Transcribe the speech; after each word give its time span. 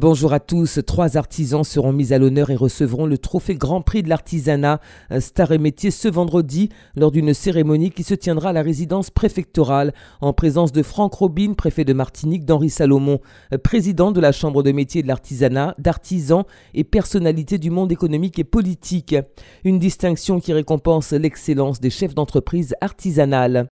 Bonjour 0.00 0.32
à 0.32 0.40
tous. 0.40 0.80
Trois 0.84 1.16
artisans 1.16 1.62
seront 1.62 1.92
mis 1.92 2.12
à 2.12 2.18
l'honneur 2.18 2.50
et 2.50 2.56
recevront 2.56 3.06
le 3.06 3.16
trophée 3.16 3.54
Grand 3.54 3.80
Prix 3.80 4.02
de 4.02 4.08
l'artisanat 4.08 4.80
Star 5.20 5.52
et 5.52 5.58
Métier 5.58 5.92
ce 5.92 6.08
vendredi 6.08 6.68
lors 6.96 7.12
d'une 7.12 7.32
cérémonie 7.32 7.92
qui 7.92 8.02
se 8.02 8.14
tiendra 8.14 8.48
à 8.48 8.52
la 8.52 8.62
résidence 8.62 9.10
préfectorale 9.10 9.94
en 10.20 10.32
présence 10.32 10.72
de 10.72 10.82
Franck 10.82 11.14
Robin, 11.14 11.52
préfet 11.52 11.84
de 11.84 11.92
Martinique, 11.92 12.44
d'Henri 12.44 12.70
Salomon, 12.70 13.20
président 13.62 14.10
de 14.10 14.20
la 14.20 14.32
Chambre 14.32 14.64
de 14.64 14.72
métier 14.72 15.04
de 15.04 15.06
l'artisanat, 15.06 15.76
d'artisans 15.78 16.42
et 16.74 16.82
personnalités 16.82 17.58
du 17.58 17.70
monde 17.70 17.92
économique 17.92 18.40
et 18.40 18.44
politique. 18.44 19.14
Une 19.62 19.78
distinction 19.78 20.40
qui 20.40 20.52
récompense 20.52 21.12
l'excellence 21.12 21.78
des 21.78 21.90
chefs 21.90 22.16
d'entreprise 22.16 22.74
artisanales. 22.80 23.68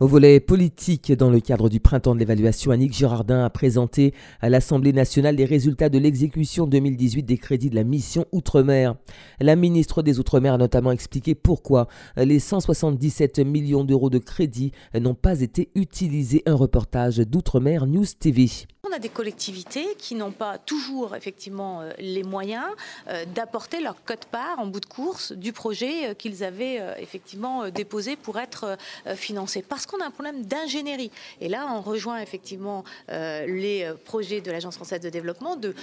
Au 0.00 0.08
volet 0.08 0.40
politique, 0.40 1.12
dans 1.12 1.30
le 1.30 1.38
cadre 1.38 1.68
du 1.68 1.78
printemps 1.78 2.16
de 2.16 2.18
l'évaluation, 2.18 2.72
Annick 2.72 2.92
Girardin 2.92 3.44
a 3.44 3.50
présenté 3.50 4.12
à 4.40 4.48
l'Assemblée 4.48 4.92
nationale 4.92 5.36
les 5.36 5.44
résultats 5.44 5.88
de 5.88 6.00
l'exécution 6.00 6.66
2018 6.66 7.22
des 7.22 7.38
crédits 7.38 7.70
de 7.70 7.76
la 7.76 7.84
mission 7.84 8.24
Outre-mer. 8.32 8.96
La 9.38 9.54
ministre 9.54 10.02
des 10.02 10.18
Outre-mer 10.18 10.54
a 10.54 10.58
notamment 10.58 10.90
expliqué 10.90 11.36
pourquoi 11.36 11.86
les 12.16 12.40
177 12.40 13.38
millions 13.38 13.84
d'euros 13.84 14.10
de 14.10 14.18
crédits 14.18 14.72
n'ont 15.00 15.14
pas 15.14 15.42
été 15.42 15.70
utilisés. 15.76 16.42
Un 16.44 16.54
reportage 16.54 17.18
d'Outre-mer 17.18 17.86
News 17.86 18.06
TV. 18.18 18.48
A 18.94 19.00
des 19.00 19.08
collectivités 19.08 19.96
qui 19.98 20.14
n'ont 20.14 20.30
pas 20.30 20.56
toujours 20.56 21.16
effectivement 21.16 21.80
euh, 21.80 21.90
les 21.98 22.22
moyens 22.22 22.64
euh, 23.08 23.24
d'apporter 23.24 23.80
leur 23.80 24.04
code-part 24.04 24.60
en 24.60 24.66
bout 24.66 24.78
de 24.78 24.86
course 24.86 25.32
du 25.32 25.52
projet 25.52 26.10
euh, 26.10 26.14
qu'ils 26.14 26.44
avaient 26.44 26.80
effectivement 26.98 27.70
déposé 27.70 28.14
pour 28.14 28.38
être 28.38 28.76
financé. 29.16 29.62
Parce 29.62 29.86
qu'on 29.86 30.00
a 30.00 30.06
un 30.06 30.10
problème 30.12 30.44
d'ingénierie. 30.44 31.10
Et 31.40 31.48
là, 31.48 31.66
on 31.72 31.80
rejoint 31.80 32.20
effectivement 32.20 32.84
les 33.08 33.90
projets 34.04 34.40
de 34.40 34.50
l'Agence 34.50 34.76
française 34.76 35.00
de 35.00 35.10
développement 35.10 35.56
de 35.56 35.74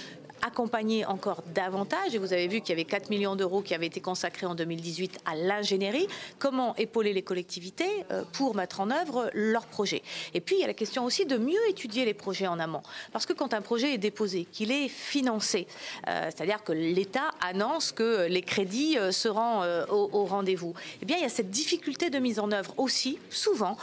accompagner 0.43 1.05
encore 1.05 1.43
davantage. 1.53 2.15
Et 2.15 2.17
vous 2.17 2.33
avez 2.33 2.47
vu 2.47 2.61
qu'il 2.61 2.69
y 2.69 2.73
avait 2.73 2.85
4 2.85 3.09
millions 3.09 3.35
d'euros 3.35 3.61
qui 3.61 3.75
avaient 3.75 3.87
été 3.87 4.01
consacrés 4.01 4.47
en 4.47 4.55
2018 4.55 5.19
à 5.25 5.35
l'ingénierie. 5.35 6.07
Comment 6.39 6.75
épauler 6.77 7.13
les 7.13 7.21
collectivités 7.21 8.05
pour 8.33 8.55
mettre 8.55 8.79
en 8.79 8.89
œuvre 8.89 9.29
leurs 9.33 9.67
projets 9.67 10.01
Et 10.33 10.41
puis, 10.41 10.55
il 10.55 10.61
y 10.61 10.63
a 10.63 10.67
la 10.67 10.73
question 10.73 11.05
aussi 11.05 11.25
de 11.25 11.37
mieux 11.37 11.69
étudier 11.69 12.05
les 12.05 12.15
projets 12.15 12.47
en 12.47 12.59
amont. 12.59 12.81
Parce 13.11 13.25
que 13.25 13.33
quand 13.33 13.53
un 13.53 13.61
projet 13.61 13.93
est 13.93 13.97
déposé, 13.97 14.45
qu'il 14.51 14.71
est 14.71 14.87
financé, 14.87 15.67
euh, 16.07 16.25
c'est-à-dire 16.25 16.63
que 16.63 16.71
l'État 16.71 17.31
annonce 17.41 17.91
que 17.91 18.27
les 18.27 18.41
crédits 18.41 18.97
euh, 18.97 19.11
seront 19.11 19.63
euh, 19.63 19.85
au, 19.89 20.25
rendez-vous, 20.25 20.73
eh 21.01 21.05
bien, 21.05 21.17
il 21.17 21.23
y 21.23 21.25
a 21.25 21.29
cette 21.29 21.49
difficulté 21.49 22.09
de 22.09 22.19
mise 22.19 22.39
en 22.39 22.51
œuvre 22.51 22.73
aussi, 22.77 23.17
souvent, 23.29 23.77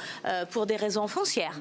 pour 0.50 0.66
des 0.66 0.77
raisons 0.77 1.08
foncières, 1.08 1.61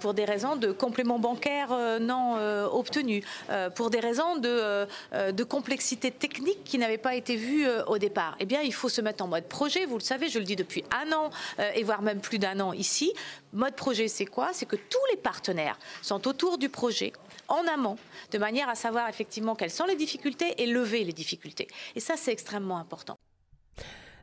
pour 0.00 0.14
des 0.14 0.24
raisons 0.24 0.56
de 0.56 0.72
compléments 0.72 1.18
bancaires 1.18 1.98
non 2.00 2.36
obtenus, 2.72 3.24
pour 3.74 3.90
des 3.90 4.00
raisons 4.00 4.36
de, 4.36 4.86
de 5.30 5.44
complexité 5.44 6.10
technique 6.10 6.62
qui 6.64 6.78
n'avaient 6.78 6.98
pas 6.98 7.14
été 7.14 7.36
vues 7.36 7.66
au 7.86 7.98
départ. 7.98 8.36
Eh 8.40 8.46
bien, 8.46 8.60
il 8.62 8.72
faut 8.72 8.88
se 8.88 9.00
mettre 9.00 9.24
en 9.24 9.28
mode 9.28 9.44
projet, 9.44 9.86
vous 9.86 9.98
le 9.98 10.02
savez, 10.02 10.28
je 10.28 10.38
le 10.38 10.44
dis 10.44 10.56
depuis 10.56 10.84
un 10.92 11.12
an, 11.12 11.30
et 11.74 11.82
voire 11.82 12.02
même 12.02 12.20
plus 12.20 12.38
d'un 12.38 12.60
an 12.60 12.72
ici. 12.72 13.12
Mode 13.52 13.76
projet, 13.76 14.08
c'est 14.08 14.26
quoi? 14.26 14.50
C'est 14.52 14.66
que 14.66 14.76
tous 14.76 15.04
les 15.12 15.16
partenaires 15.16 15.78
sont 16.02 16.26
autour 16.26 16.58
du 16.58 16.68
projet 16.74 17.12
en 17.48 17.62
amont, 17.72 17.96
de 18.32 18.38
manière 18.38 18.68
à 18.68 18.74
savoir 18.74 19.08
effectivement 19.08 19.54
quelles 19.54 19.70
sont 19.70 19.86
les 19.86 19.96
difficultés 19.96 20.54
et 20.58 20.66
lever 20.66 21.04
les 21.04 21.12
difficultés. 21.12 21.68
Et 21.94 22.00
ça, 22.00 22.14
c'est 22.16 22.32
extrêmement 22.32 22.78
important. 22.78 23.16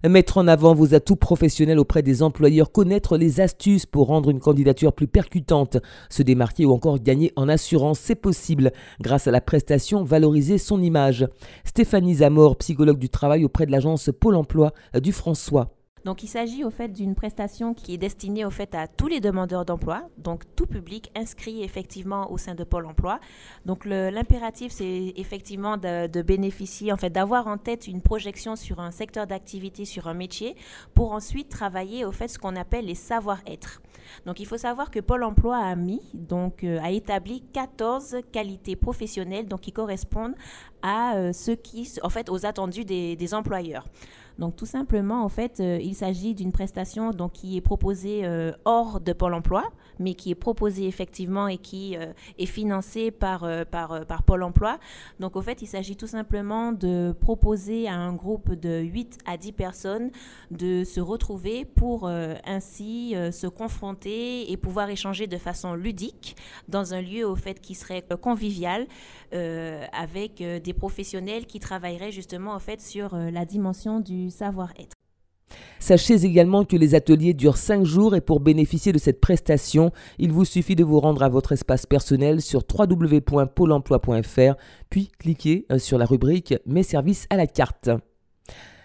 Mettre 0.04 0.40
en 0.40 0.48
avant 0.48 0.74
vos 0.74 0.96
atouts 0.96 1.16
professionnels 1.16 1.78
auprès 1.78 2.02
des 2.02 2.24
employeurs, 2.24 2.72
connaître 2.72 3.18
les 3.18 3.40
astuces 3.40 3.86
pour 3.86 4.08
rendre 4.08 4.32
une 4.32 4.40
candidature 4.40 4.94
plus 4.94 5.08
percutante, 5.08 5.78
se 6.10 6.24
démarquer 6.24 6.66
ou 6.66 6.72
encore 6.72 7.00
gagner 7.00 7.32
en 7.36 7.48
assurance, 7.48 8.00
c'est 8.00 8.16
possible 8.16 8.72
grâce 9.00 9.28
à 9.28 9.32
la 9.32 9.42
prestation 9.42 10.04
Valoriser 10.04 10.58
son 10.58 10.82
image. 10.82 11.28
Stéphanie 11.66 12.16
Zamor, 12.16 12.58
psychologue 12.58 12.98
du 12.98 13.10
travail 13.10 13.46
auprès 13.46 13.68
de 13.68 13.72
l'agence 13.72 14.10
Pôle 14.20 14.36
emploi 14.36 14.74
du 14.96 15.12
François. 15.12 15.70
Donc 16.04 16.23
il 16.23 16.28
s'agit 16.28 16.64
au 16.64 16.72
fait 16.72 16.88
d'une 16.88 17.14
prestation 17.14 17.73
qui 17.73 17.94
est 17.94 17.98
destinée 17.98 18.44
au 18.44 18.50
fait 18.50 18.73
à 18.73 18.88
tous 18.88 19.08
les 19.08 19.20
demandeurs 19.20 19.66
d'emploi, 19.66 20.04
donc 20.17 20.44
tout 20.56 20.66
public 20.66 21.12
inscrit 21.16 21.64
effectivement 21.64 22.32
au 22.32 22.38
sein 22.38 22.56
de 22.56 22.64
Pôle 22.64 22.88
Emploi. 22.88 23.20
Donc 23.66 23.86
l'impératif 23.86 24.72
c'est 24.72 25.14
effectivement 25.16 25.78
de, 25.78 26.22
bénéficier 26.22 26.92
en 26.92 26.98
fait 26.98 27.11
d'avoir 27.11 27.48
en 27.48 27.58
tête 27.58 27.88
une 27.88 28.02
projection 28.02 28.56
sur 28.56 28.80
un 28.80 28.92
secteur 28.92 29.28
d'activité, 29.28 29.86
sur 29.86 30.08
un 30.08 30.14
métier, 30.14 30.56
pour 30.95 31.11
ensuite 31.11 31.50
travailler 31.50 32.04
au 32.06 32.11
fait 32.11 32.28
ce 32.28 32.40
qu'on 32.40 32.56
appelle 32.56 32.86
les 32.86 32.95
savoir-être. 32.95 33.82
Donc 34.26 34.40
il 34.40 34.48
faut 34.48 34.58
savoir 34.58 34.90
que 34.90 35.00
Pôle 35.00 35.23
Emploi 35.23 35.58
a 35.58 35.76
mis 35.76 36.02
donc 36.14 36.64
euh, 36.64 36.80
a 36.82 36.90
établi 36.92 37.44
14 37.54 38.17
qualités 38.32 38.76
professionnelles 38.76 39.48
donc 39.48 39.61
qui 39.61 39.72
correspondent 39.72 40.36
à 40.82 41.16
euh, 41.16 41.32
qui 41.64 41.92
en 42.02 42.10
fait 42.10 42.30
aux 42.30 42.45
attendus 42.45 42.86
des 42.86 43.34
employeurs. 43.34 43.86
Donc 44.42 44.56
tout 44.56 44.66
simplement, 44.66 45.24
en 45.24 45.30
fait, 45.30 45.60
euh, 45.60 45.78
il 45.80 45.94
s'agit 45.94 46.34
d'une 46.34 46.52
prestation 46.52 47.12
donc, 47.12 47.34
qui 47.34 47.58
est 47.58 47.62
proposée 47.62 48.22
euh, 48.24 48.52
hors 48.66 49.00
de 49.00 49.14
Pôle 49.14 49.36
Emploi, 49.36 49.72
mais 50.00 50.16
qui 50.16 50.32
est 50.32 50.36
proposée 50.36 50.88
effectivement 50.88 51.48
et 51.48 51.60
qui 51.60 51.96
euh, 51.96 52.08
est 52.40 52.48
financée 52.48 53.12
par, 53.12 53.48
par, 53.70 54.04
par 54.08 54.24
Pôle 54.24 54.42
Emploi. 54.42 54.80
Donc 55.20 55.36
au 55.36 55.44
fait, 55.44 55.62
il 55.62 55.68
s'agit 55.68 55.96
tout 55.96 56.08
simplement 56.08 56.72
de 56.72 57.14
proposer 57.22 57.88
à 57.88 57.94
un 57.94 58.14
groupe 58.14 58.56
de 58.56 58.80
8 58.80 59.20
à 59.28 59.38
10 59.38 59.52
personnes 59.52 60.10
de 60.50 60.84
se 60.86 61.00
retrouver 61.00 61.64
pour 61.64 62.08
ainsi 62.08 63.14
se 63.32 63.46
confronter 63.46 64.52
et 64.52 64.58
pouvoir 64.58 64.90
échanger 64.90 65.28
de 65.28 65.38
façon 65.38 65.76
ludique 65.76 66.36
dans 66.68 66.96
un 66.96 67.02
lieu 67.02 67.28
au 67.28 67.36
fait 67.36 67.60
qui 67.60 67.76
serait 67.76 68.04
convivial 68.22 68.88
avec 69.32 70.38
des 70.38 70.73
professionnels 70.73 71.46
qui 71.46 71.60
travailleraient 71.60 72.12
justement 72.12 72.56
au 72.56 72.60
fait 72.60 72.82
sur 72.82 73.16
la 73.16 73.46
dimension 73.46 74.00
du 74.00 74.30
savoir-être. 74.31 74.95
Sachez 75.80 76.25
également 76.25 76.64
que 76.64 76.77
les 76.77 76.95
ateliers 76.95 77.33
durent 77.33 77.58
5 77.58 77.83
jours 77.83 78.15
et 78.15 78.21
pour 78.21 78.39
bénéficier 78.39 78.92
de 78.92 78.97
cette 78.97 79.19
prestation, 79.19 79.92
il 80.19 80.31
vous 80.31 80.45
suffit 80.45 80.75
de 80.75 80.83
vous 80.83 80.99
rendre 80.99 81.23
à 81.23 81.30
votre 81.30 81.52
espace 81.52 81.86
personnel 81.86 82.42
sur 82.42 82.61
www.pôle-emploi.fr 82.71 84.55
puis 84.89 85.11
cliquez 85.19 85.65
euh, 85.71 85.80
sur 85.80 85.97
la 85.97 86.05
rubrique 86.05 86.53
Mes 86.65 86.83
services 86.83 87.25
à 87.30 87.37
la 87.37 87.47
carte. 87.47 87.89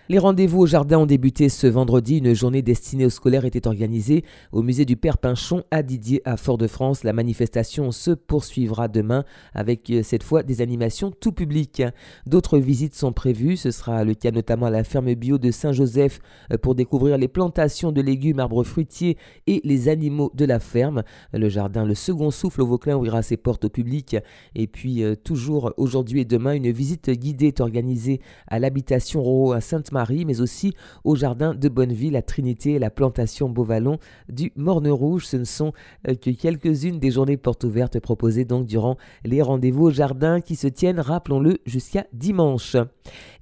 Les 0.08 0.20
rendez-vous 0.20 0.60
au 0.60 0.66
jardin 0.66 1.00
ont 1.00 1.06
débuté 1.06 1.48
ce 1.48 1.66
vendredi. 1.66 2.18
Une 2.18 2.32
journée 2.32 2.62
destinée 2.62 3.06
aux 3.06 3.10
scolaires 3.10 3.44
était 3.44 3.66
organisée 3.66 4.24
au 4.52 4.62
musée 4.62 4.84
du 4.84 4.96
Père 4.96 5.18
Pinchon 5.18 5.64
à 5.72 5.82
Didier 5.82 6.22
à 6.24 6.36
Fort-de-France. 6.36 7.02
La 7.02 7.12
manifestation 7.12 7.90
se 7.90 8.12
poursuivra 8.12 8.86
demain 8.86 9.24
avec 9.52 9.90
euh, 9.90 10.04
cette 10.04 10.22
fois 10.22 10.44
des 10.44 10.60
animations 10.60 11.10
tout 11.10 11.32
public. 11.32 11.82
D'autres 12.24 12.58
visites 12.58 12.94
sont 12.94 13.12
prévues. 13.12 13.56
Ce 13.56 13.72
sera 13.72 14.04
le 14.04 14.14
cas 14.14 14.30
notamment 14.30 14.66
à 14.66 14.70
la 14.70 14.84
ferme 14.84 15.12
bio 15.14 15.38
de 15.38 15.50
Saint-Joseph 15.50 16.20
euh, 16.52 16.56
pour 16.56 16.76
découvrir 16.76 17.18
les 17.18 17.26
plantations 17.26 17.90
de 17.90 18.00
légumes, 18.00 18.38
arbres 18.38 18.62
fruitiers 18.62 19.16
et 19.48 19.60
les 19.64 19.88
animaux 19.88 20.30
de 20.34 20.44
la 20.44 20.60
ferme. 20.60 21.02
Le 21.32 21.48
jardin 21.48 21.84
Le 21.84 21.96
Second 21.96 22.30
Souffle 22.30 22.62
au 22.62 22.66
Vauclin 22.68 22.94
ouvrira 22.94 23.22
ses 23.22 23.36
portes 23.36 23.64
au 23.64 23.70
public. 23.70 24.16
Et 24.54 24.68
puis 24.68 25.02
euh, 25.02 25.16
toujours 25.16 25.74
aujourd'hui 25.76 26.20
et 26.20 26.24
demain, 26.24 26.52
une 26.52 26.70
visite 26.70 27.10
guidée 27.10 27.48
est 27.48 27.60
organisée 27.60 28.20
à 28.46 28.60
l'habitation 28.60 29.20
Roro 29.20 29.50
à 29.50 29.60
Sainte-Marie 29.60 29.95
mais 30.26 30.40
aussi 30.40 30.74
au 31.04 31.16
jardin 31.16 31.54
de 31.54 31.68
Bonneville, 31.68 32.16
à 32.16 32.22
Trinité 32.22 32.72
et 32.72 32.78
la 32.78 32.90
plantation 32.90 33.48
Beauvallon 33.48 33.98
du 34.28 34.52
Morne 34.56 34.88
Rouge. 34.88 35.26
Ce 35.26 35.36
ne 35.36 35.44
sont 35.44 35.72
euh, 36.08 36.14
que 36.14 36.30
quelques-unes 36.30 36.98
des 36.98 37.10
journées 37.10 37.36
portes 37.36 37.64
ouvertes 37.64 37.98
proposées 38.00 38.44
donc 38.44 38.66
durant 38.66 38.96
les 39.24 39.42
rendez-vous 39.42 39.84
au 39.84 39.90
jardin 39.90 40.40
qui 40.40 40.56
se 40.56 40.66
tiennent, 40.66 41.00
rappelons-le, 41.00 41.58
jusqu'à 41.66 42.06
dimanche. 42.12 42.76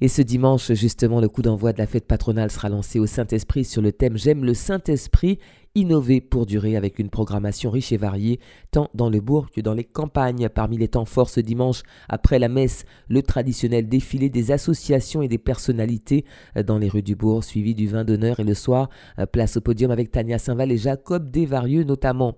Et 0.00 0.08
ce 0.08 0.22
dimanche, 0.22 0.72
justement, 0.72 1.20
le 1.20 1.28
coup 1.28 1.42
d'envoi 1.42 1.72
de 1.72 1.78
la 1.78 1.86
fête 1.86 2.06
patronale 2.06 2.50
sera 2.50 2.68
lancé 2.68 2.98
au 2.98 3.06
Saint-Esprit 3.06 3.64
sur 3.64 3.82
le 3.82 3.92
thème 3.92 4.16
J'aime 4.16 4.44
le 4.44 4.54
Saint-Esprit 4.54 5.38
innover 5.76 6.20
pour 6.20 6.46
durer 6.46 6.76
avec 6.76 7.00
une 7.00 7.10
programmation 7.10 7.70
riche 7.70 7.90
et 7.90 7.96
variée, 7.96 8.38
tant 8.70 8.90
dans 8.94 9.10
le 9.10 9.20
bourg 9.20 9.50
que 9.50 9.60
dans 9.60 9.74
les 9.74 9.84
campagnes. 9.84 10.48
Parmi 10.48 10.78
les 10.78 10.88
temps 10.88 11.04
forts 11.04 11.30
ce 11.30 11.40
dimanche, 11.40 11.82
après 12.08 12.38
la 12.38 12.48
messe, 12.48 12.84
le 13.08 13.22
traditionnel 13.22 13.88
défilé 13.88 14.30
des 14.30 14.52
associations 14.52 15.20
et 15.22 15.28
des 15.28 15.38
personnalités 15.38 16.24
dans 16.66 16.78
les 16.78 16.88
rues 16.88 17.02
du 17.02 17.16
bourg, 17.16 17.42
suivi 17.42 17.74
du 17.74 17.88
vin 17.88 18.04
d'honneur 18.04 18.38
et 18.38 18.44
le 18.44 18.54
soir, 18.54 18.88
place 19.32 19.56
au 19.56 19.60
podium 19.60 19.90
avec 19.90 20.12
Tania 20.12 20.38
Saint-Val 20.38 20.70
et 20.70 20.78
Jacob 20.78 21.30
Desvarieux 21.30 21.82
notamment. 21.82 22.36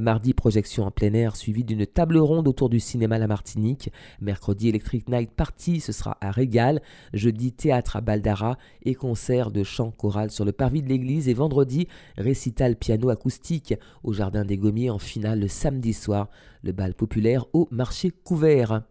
Mardi, 0.00 0.32
projection 0.32 0.84
en 0.84 0.92
plein 0.92 1.12
air, 1.12 1.34
suivi 1.34 1.64
d'une 1.64 1.86
table 1.86 2.18
ronde 2.18 2.46
autour 2.46 2.68
du 2.68 2.78
cinéma 2.78 3.18
La 3.18 3.26
Martinique. 3.26 3.90
Mercredi, 4.20 4.68
Electric 4.68 5.08
Night 5.08 5.30
Party, 5.32 5.80
ce 5.80 5.90
sera 5.90 6.16
à 6.20 6.30
Régal. 6.30 6.80
Jeudi, 7.12 7.52
théâtre 7.52 7.96
à 7.96 8.00
Baldara 8.00 8.58
et 8.84 8.94
concert 8.94 9.50
de 9.50 9.64
chant 9.64 9.90
choral 9.90 10.30
sur 10.30 10.44
le 10.44 10.52
parvis 10.52 10.82
de 10.82 10.88
l'église. 10.88 11.28
Et 11.28 11.34
vendredi, 11.34 11.88
récital 12.16 12.75
piano 12.76 13.08
acoustique 13.08 13.74
au 14.04 14.12
Jardin 14.12 14.44
des 14.44 14.56
Gommiers 14.56 14.90
en 14.90 14.98
finale 14.98 15.40
le 15.40 15.48
samedi 15.48 15.92
soir, 15.92 16.28
le 16.62 16.72
bal 16.72 16.94
populaire 16.94 17.46
au 17.52 17.68
marché 17.70 18.10
couvert. 18.10 18.82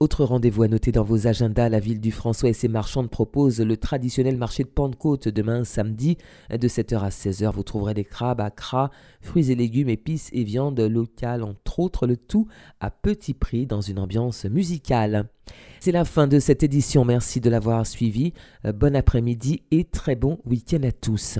Autre 0.00 0.24
rendez-vous 0.24 0.62
à 0.62 0.68
noter 0.68 0.92
dans 0.92 1.04
vos 1.04 1.26
agendas, 1.26 1.68
la 1.68 1.80
ville 1.80 2.00
du 2.00 2.12
François 2.12 2.48
et 2.48 2.52
ses 2.52 2.68
marchandes 2.68 3.10
proposent 3.10 3.60
le 3.60 3.76
traditionnel 3.76 4.36
marché 4.36 4.62
de 4.62 4.68
Pentecôte 4.68 5.28
demain 5.28 5.64
samedi 5.64 6.16
de 6.50 6.68
7h 6.68 6.98
à 7.00 7.08
16h. 7.08 7.52
Vous 7.52 7.62
trouverez 7.62 7.94
des 7.94 8.04
crabes 8.04 8.40
à 8.40 8.50
cras, 8.50 8.90
fruits 9.20 9.50
et 9.50 9.54
légumes, 9.54 9.88
épices 9.88 10.30
et 10.32 10.44
viandes 10.44 10.80
locales, 10.80 11.42
entre 11.42 11.80
autres, 11.80 12.06
le 12.06 12.16
tout 12.16 12.46
à 12.80 12.90
petit 12.90 13.34
prix 13.34 13.66
dans 13.66 13.80
une 13.80 13.98
ambiance 13.98 14.44
musicale. 14.44 15.28
C'est 15.80 15.92
la 15.92 16.04
fin 16.04 16.26
de 16.26 16.38
cette 16.38 16.62
édition. 16.62 17.04
Merci 17.04 17.40
de 17.40 17.50
l'avoir 17.50 17.86
suivi. 17.86 18.32
Euh, 18.64 18.72
bon 18.72 18.96
après-midi 18.96 19.62
et 19.70 19.84
très 19.84 20.16
bon 20.16 20.38
week-end 20.44 20.82
à 20.82 20.92
tous. 20.92 21.38